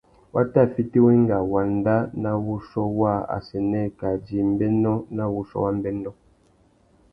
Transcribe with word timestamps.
Wa 0.33 0.43
tà 0.53 0.63
fiti 0.73 0.99
wenga 1.05 1.37
wanda 1.51 1.95
nà 2.23 2.31
wuchiô 2.45 2.83
waā 2.99 3.17
assênē 3.35 3.81
kā 3.99 4.09
djï 4.23 4.39
mbénô 4.51 4.93
nà 5.15 5.23
wuchiô 5.33 5.59
wa 5.65 5.71
mbêndô. 5.77 6.11